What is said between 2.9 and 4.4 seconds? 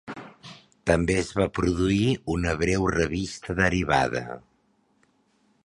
revista derivada.